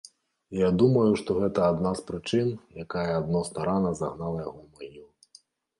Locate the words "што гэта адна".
1.21-1.91